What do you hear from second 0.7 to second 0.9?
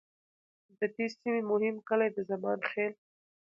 د